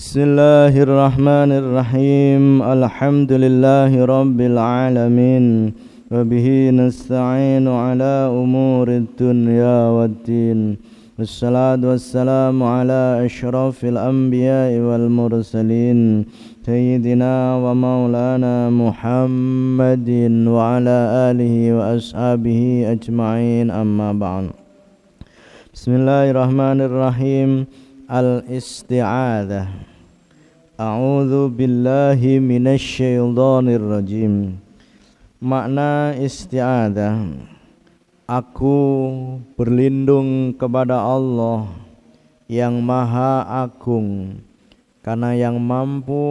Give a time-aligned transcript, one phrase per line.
[0.00, 5.46] بسم الله الرحمن الرحيم الحمد لله رب العالمين
[6.12, 6.46] وبه
[6.80, 10.60] نستعين على أمور الدنيا والدين
[11.18, 16.00] والصلاة والسلام على أشرف الأنبياء والمرسلين
[16.66, 20.10] سيدنا ومولانا محمد
[20.54, 20.98] وعلى
[21.28, 22.60] آله وأصحابه
[22.94, 24.44] أجمعين أما بعد
[25.74, 27.50] بسم الله الرحمن الرحيم
[28.10, 29.89] الاستعاذة
[30.80, 34.56] A'udzu billahi minasyaitonir rajim.
[35.36, 37.20] Makna isti'adah
[38.24, 38.76] Aku
[39.60, 41.68] berlindung kepada Allah
[42.48, 44.40] yang maha agung
[45.04, 46.24] karena yang mampu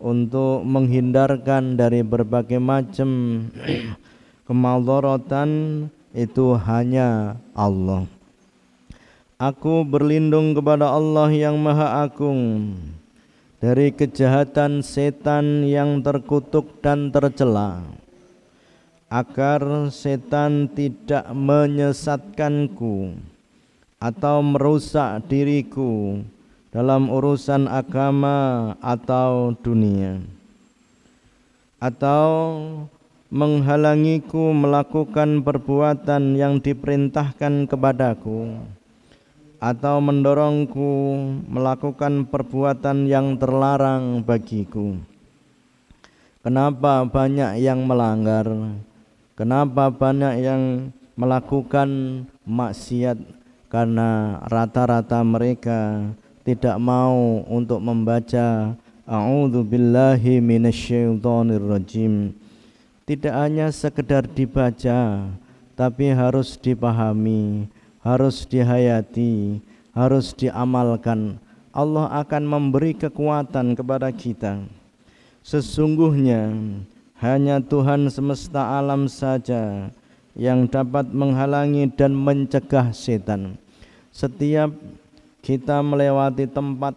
[0.00, 3.52] untuk menghindarkan dari berbagai macam
[4.48, 5.50] kemaldaratan
[6.16, 8.08] itu hanya Allah.
[9.36, 12.80] Aku berlindung kepada Allah yang maha agung
[13.58, 17.82] dari kejahatan setan yang terkutuk dan tercela
[19.10, 23.18] agar setan tidak menyesatkanku
[23.98, 26.22] atau merusak diriku
[26.70, 30.22] dalam urusan agama atau dunia
[31.82, 32.30] atau
[33.26, 38.62] menghalangiku melakukan perbuatan yang diperintahkan kepadaku
[39.58, 41.18] atau mendorongku
[41.50, 44.98] melakukan perbuatan yang terlarang bagiku.
[46.42, 48.46] Kenapa banyak yang melanggar?
[49.34, 50.62] Kenapa banyak yang
[51.18, 53.18] melakukan maksiat
[53.66, 56.10] karena rata-rata mereka
[56.46, 58.72] tidak mau untuk membaca
[59.08, 60.36] A'udzu billahi
[61.64, 62.36] rajim.
[63.08, 65.24] Tidak hanya sekedar dibaca,
[65.72, 67.72] tapi harus dipahami,
[68.08, 69.60] harus dihayati,
[69.92, 71.36] harus diamalkan.
[71.76, 74.64] Allah akan memberi kekuatan kepada kita.
[75.44, 76.56] Sesungguhnya
[77.20, 79.92] hanya Tuhan semesta alam saja
[80.32, 83.60] yang dapat menghalangi dan mencegah setan.
[84.08, 84.72] Setiap
[85.44, 86.96] kita melewati tempat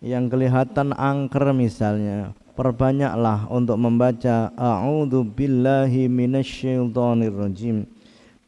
[0.00, 7.84] yang kelihatan angker misalnya, perbanyaklah untuk membaca A'udzu billahi minasyaitonir rajim.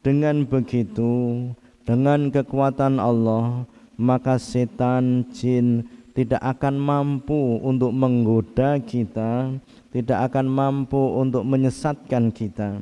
[0.02, 1.46] Dengan begitu,
[1.82, 3.66] dengan kekuatan Allah,
[3.98, 9.56] maka setan, jin tidak akan mampu untuk menggoda kita
[9.92, 12.80] tidak akan mampu untuk menyesatkan kita.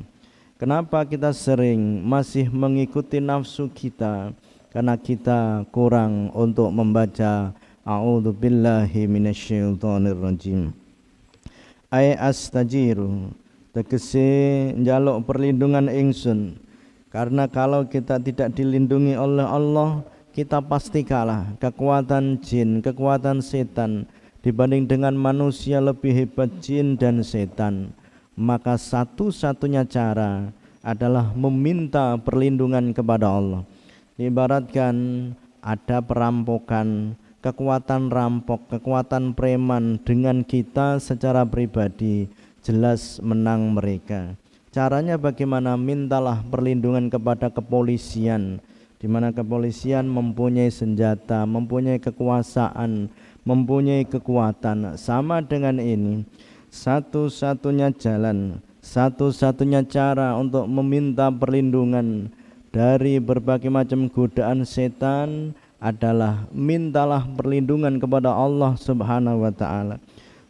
[0.55, 4.31] Kenapa kita sering masih mengikuti nafsu kita?
[4.71, 7.51] Karena kita kurang untuk membaca
[7.83, 10.71] A'udzu billahi minasyaitonir rajim.
[11.91, 13.35] Ai astajiru
[13.75, 16.55] tegese njaluk perlindungan ingsun.
[17.11, 19.99] Karena kalau kita tidak dilindungi oleh Allah,
[20.31, 21.59] kita pasti kalah.
[21.59, 24.07] Kekuatan jin, kekuatan setan
[24.39, 27.91] dibanding dengan manusia lebih hebat jin dan setan.
[28.39, 33.67] Maka satu-satunya cara adalah meminta perlindungan kepada Allah.
[34.15, 34.95] Ibaratkan
[35.59, 42.29] ada perampokan kekuatan rampok kekuatan preman dengan kita secara pribadi
[42.61, 44.37] jelas menang mereka
[44.71, 48.63] caranya bagaimana mintalah perlindungan kepada kepolisian
[48.97, 53.11] di mana kepolisian mempunyai senjata, mempunyai kekuasaan,
[53.43, 56.23] mempunyai kekuatan sama dengan ini
[56.71, 62.33] satu-satunya jalan satu-satunya cara untuk meminta perlindungan
[62.73, 70.01] dari berbagai macam godaan setan adalah mintalah perlindungan kepada Allah Subhanahu wa taala.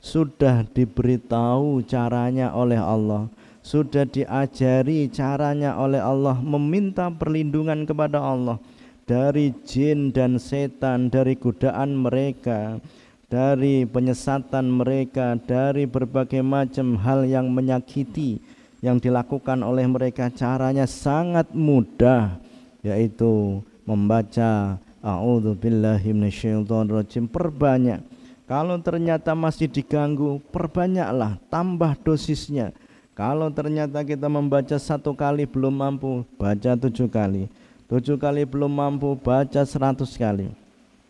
[0.01, 3.27] Sudah diberitahu caranya oleh Allah,
[3.61, 8.57] sudah diajari caranya oleh Allah meminta perlindungan kepada Allah
[9.05, 12.81] dari jin dan setan, dari godaan mereka,
[13.29, 18.41] dari penyesatan mereka, dari berbagai macam hal yang menyakiti
[18.81, 20.27] yang dilakukan oleh mereka.
[20.33, 22.41] Caranya sangat mudah,
[22.81, 28.05] yaitu membaca A'udzu billahi minasyaitonir perbanyak.
[28.45, 32.75] Kalau ternyata masih diganggu, perbanyaklah, tambah dosisnya.
[33.21, 37.45] Kalau ternyata kita membaca satu kali belum mampu, baca tujuh kali
[37.91, 40.47] tujuh kali belum mampu baca seratus kali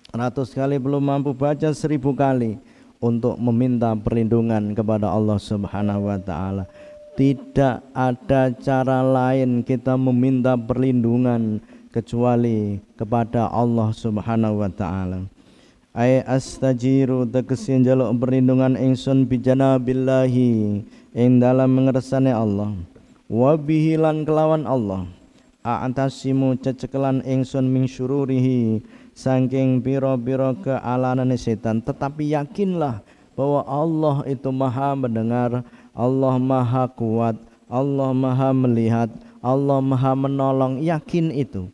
[0.10, 2.58] seratus kali belum mampu baca seribu kali
[2.98, 6.66] untuk meminta perlindungan kepada Allah Subhanahu wa taala.
[7.16, 11.62] Tidak ada cara lain kita meminta perlindungan
[11.94, 15.30] kecuali kepada Allah Subhanahu wa taala.
[15.94, 20.82] Ai astajiru tegesin jaluk perlindungan ingsun bijana billahi
[21.12, 22.76] ing dalam mengersane Allah.
[23.32, 25.08] Wa bihilan kelawan Allah.
[25.64, 28.84] A'tasimu cecekelan ingsun min syururihi.
[29.12, 31.84] Saking piro-piro kealanan setan.
[31.84, 33.04] Tetapi yakinlah
[33.36, 35.64] bahwa Allah itu maha mendengar.
[35.92, 37.36] Allah maha kuat.
[37.68, 39.12] Allah maha melihat.
[39.44, 40.80] Allah maha menolong.
[40.80, 41.68] Yakin itu.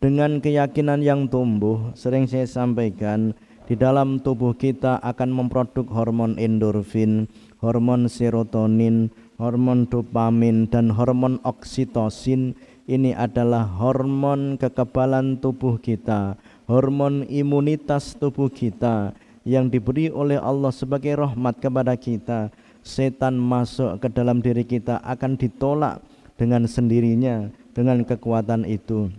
[0.00, 3.36] Dengan keyakinan yang tumbuh sering saya sampaikan
[3.68, 7.28] di dalam tubuh kita akan memproduk hormon endorfin,
[7.60, 12.56] hormon serotonin, hormon dopamin dan hormon oksitosin
[12.90, 16.34] ini adalah hormon kekebalan tubuh kita,
[16.66, 19.14] hormon imunitas tubuh kita
[19.46, 22.50] yang diberi oleh Allah sebagai rahmat kepada kita.
[22.80, 26.00] Setan masuk ke dalam diri kita akan ditolak
[26.40, 29.12] dengan sendirinya dengan kekuatan itu.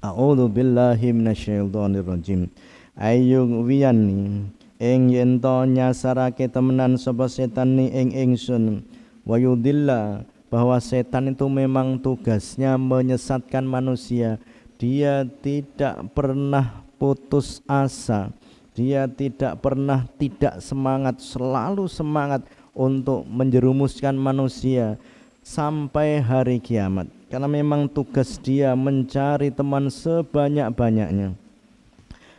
[0.00, 2.48] A'udzu billahi minasyaitonir rajim.
[2.96, 4.48] Ayu wiyani
[4.84, 8.84] ing yen to nyasarake temenan sapa setan ni ing ingsun
[9.24, 14.36] wa yudilla bahwa setan itu memang tugasnya menyesatkan manusia.
[14.76, 18.30] Dia tidak pernah putus asa.
[18.74, 24.98] Dia tidak pernah tidak semangat, selalu semangat untuk menjerumuskan manusia
[25.42, 27.06] sampai hari kiamat.
[27.30, 31.43] Karena memang tugas dia mencari teman sebanyak-banyaknya.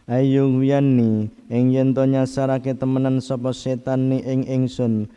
[0.06, 5.10] Ayu wiyani ing yen to nyasarake temenan sapa setan ni ing ingsun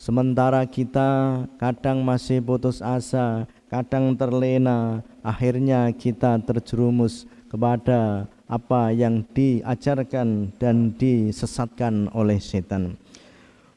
[0.00, 10.56] Sementara kita kadang masih putus asa, kadang terlena, akhirnya kita terjerumus kepada apa yang diajarkan
[10.56, 12.96] dan disesatkan oleh setan.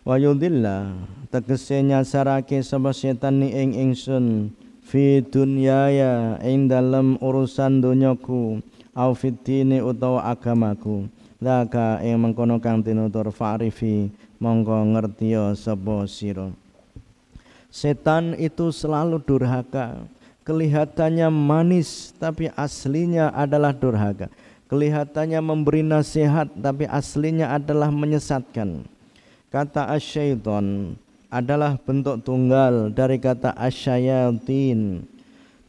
[0.08, 0.96] Wa yudilla
[1.28, 9.82] tegese nyasarake sapa setan ni ing ingsun fi dunyaya ing dalam urusan dunyaku au fitini
[9.82, 11.10] utawa agamaku.
[11.44, 14.08] Laka ing mengkono kang tinutur fa'rifi
[14.40, 16.48] monggo ngertiya sapa sira.
[17.68, 20.08] Setan itu selalu durhaka.
[20.48, 24.32] Kelihatannya manis tapi aslinya adalah durhaka.
[24.72, 28.88] Kelihatannya memberi nasihat tapi aslinya adalah menyesatkan.
[29.52, 30.96] Kata asyaiton
[31.28, 35.04] adalah bentuk tunggal dari kata asyayatin.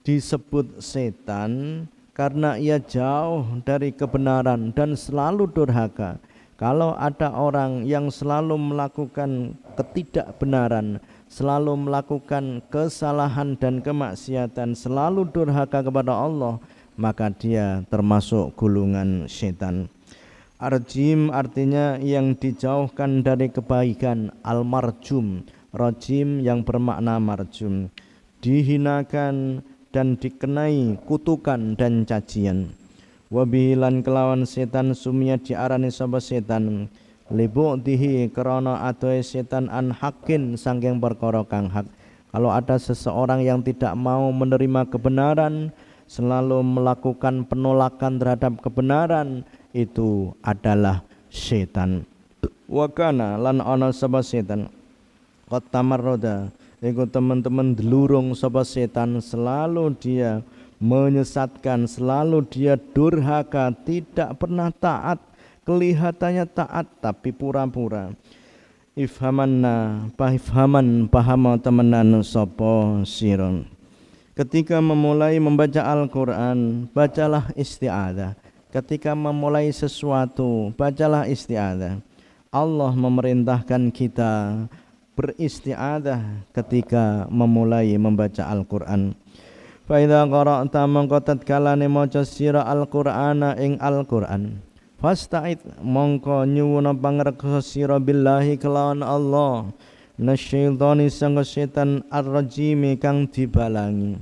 [0.04, 6.22] Disebut setan karena ia jauh dari kebenaran dan selalu durhaka
[6.54, 16.14] kalau ada orang yang selalu melakukan ketidakbenaran, selalu melakukan kesalahan dan kemaksiatan, selalu durhaka kepada
[16.14, 16.62] Allah,
[16.94, 19.90] maka dia termasuk gulungan setan.
[20.62, 25.42] Arjim artinya yang dijauhkan dari kebaikan, almarjum,
[25.74, 27.90] rojim yang bermakna marjum,
[28.38, 32.74] dihinakan dan dikenai kutukan dan cacian.
[33.30, 36.90] Wabilan kelawan setan sumia diarani sapa setan?
[37.30, 41.86] Libu dihi krana adoe setan an hakin sangking perkara kang hak.
[42.34, 45.70] Kalau ada seseorang yang tidak mau menerima kebenaran
[46.10, 52.02] selalu melakukan penolakan terhadap kebenaran itu adalah setan.
[52.66, 54.66] Wakana lan ana sapa setan?
[55.46, 56.50] Qad tamarroda
[56.84, 60.44] iku teman-teman delurung sapa setan selalu dia
[60.76, 65.16] menyesatkan selalu dia durhaka tidak pernah taat
[65.64, 68.12] kelihatannya taat tapi pura-pura.
[68.94, 73.66] Ifhamanna pahifhaman paham temenan sopo siron
[74.34, 78.34] ketika memulai membaca Al-Quran bacalah isti'adah.
[78.74, 82.02] Ketika memulai sesuatu bacalah isti'adah.
[82.54, 84.66] Allah memerintahkan kita
[85.14, 89.14] beristiadah ketika memulai membaca Al-Quran
[89.84, 94.64] Faida qara'ta mongko tatkalane maca sira Al-Qur'ana ing Al-Qur'an.
[94.96, 99.68] Fasta'id mongko nyuwuna pangreksa sira billahi kelawan Allah.
[100.16, 104.16] Nasyaitani sang setan ar-rajim kang dibalangi.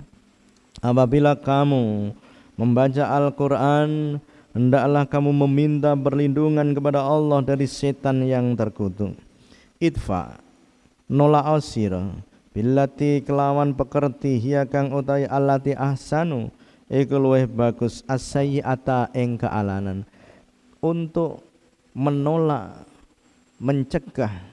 [0.83, 2.11] Apabila kamu
[2.59, 4.19] membaca Al-Qur'an,
[4.59, 9.15] hendaklah kamu meminta perlindungan kepada Allah dari setan yang terkutuk.
[9.79, 10.43] Idfa
[11.13, 12.09] nolak asira
[12.53, 16.53] Bilati kelawan pekerti hiya kang utawi allati ahsanu
[16.93, 20.05] iku luwih bagus asayyi'ata ing kealanan.
[20.85, 21.41] Untuk
[21.97, 22.85] menolak
[23.57, 24.45] mencegah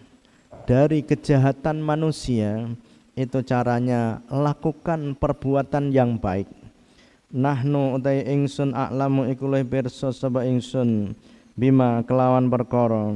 [0.63, 2.71] dari kejahatan manusia
[3.19, 6.47] itu caranya lakukan perbuatan yang baik.
[7.35, 10.15] Nahnu utai ingsun a'lamu iku luwih pirsa
[10.47, 11.11] ingsun
[11.59, 13.11] bima kelawan perkara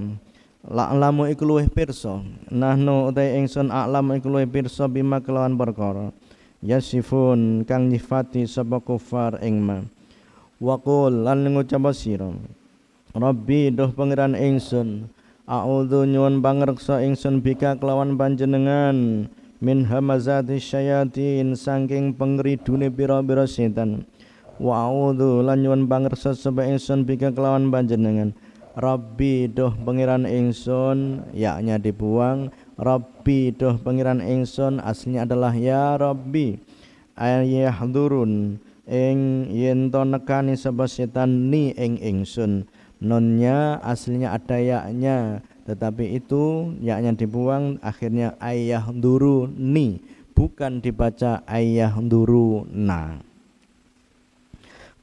[0.64, 2.24] La'lamu iku luwih pirsa.
[2.48, 6.16] Nahnu utai ingsun a'lam iku luwih pirsa bima kelawan perkara.
[6.64, 9.84] Yasifun kang nyifati sapa kufar ing ma.
[10.64, 12.32] Wa qul lan ngucap sira.
[13.12, 15.12] Rabbi doh pangeran ingsun.
[15.44, 19.28] A'udzu nyuwun pangreksa ingsun bika kelawan panjenengan
[19.60, 24.08] min hamazati syayatin saking pengridune pira-pira setan.
[24.62, 28.38] wa a'udzu lan nyuwun pangersa sapa ingsun bika kelawan panjenengan
[28.74, 32.50] Rabbi doh pangeran ingsun yaknya dibuang.
[32.74, 36.58] Rabbi doh pangeran ingsun aslinya adalah ya Rabbi.
[37.14, 38.58] Ayahdurun
[38.90, 39.18] ing
[39.54, 42.66] yen to nekani setan ni ing ingsun.
[42.98, 50.04] Nonnya aslinya ada yaknya tetapi itu yaknya dibuang akhirnya ayah duru ni
[50.36, 53.24] bukan dibaca ayah duru na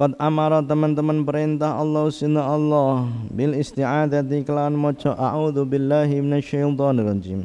[0.01, 7.45] Qad amara teman-teman perintah Allah sunna Allah bil isti'adati kelawan maca a'udzu billahi minasyaitonir rajim.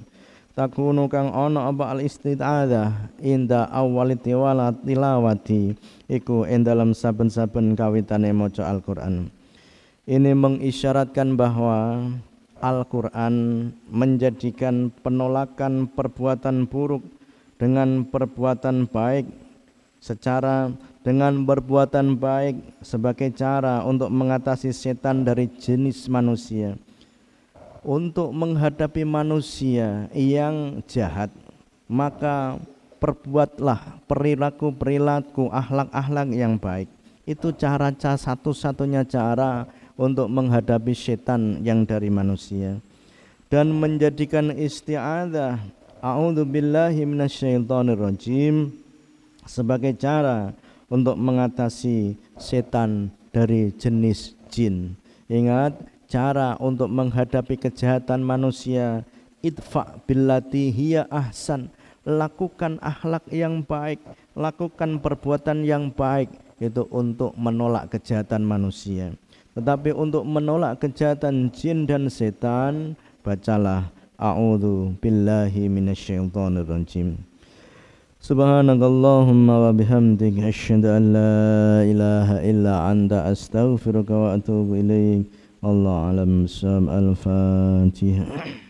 [0.56, 5.76] Takunu kang ana apa al isti'adah inda awal tilawati
[6.08, 9.28] iku ing dalam saben-saben kawitane maca Al-Qur'an.
[10.08, 12.08] Ini mengisyaratkan bahwa
[12.64, 17.04] Al-Quran menjadikan penolakan perbuatan buruk
[17.60, 19.28] dengan perbuatan baik
[20.00, 20.72] secara
[21.06, 26.74] dengan berbuatan baik sebagai cara untuk mengatasi setan dari jenis manusia.
[27.86, 31.30] Untuk menghadapi manusia yang jahat
[31.86, 32.58] maka
[32.98, 36.90] perbuatlah perilaku-perilaku akhlak-akhlak yang baik.
[37.30, 42.82] Itu cara satu-satunya cara untuk menghadapi setan yang dari manusia.
[43.46, 45.62] Dan menjadikan isti'adzah
[46.02, 48.74] a'udzu billahi minasyaitonir rajim
[49.46, 50.50] sebagai cara
[50.90, 54.96] untuk mengatasi setan dari jenis jin.
[55.28, 55.76] Ingat,
[56.06, 59.04] cara untuk menghadapi kejahatan manusia
[59.42, 61.70] idfa billati hiya ahsan.
[62.06, 63.98] Lakukan akhlak yang baik,
[64.38, 66.30] lakukan perbuatan yang baik
[66.62, 69.10] itu untuk menolak kejahatan manusia.
[69.58, 72.94] Tetapi untuk menolak kejahatan jin dan setan,
[73.26, 73.90] bacalah
[74.22, 77.18] a'udzu billahi minasyaitonir rajim.
[78.30, 85.26] سبحانك اللهم وبحمدك أشهد أن لا إله إلا أنت أستغفرك وأتوب إليك.
[85.66, 86.46] الله أعلم.
[86.90, 88.65] الفاتحة.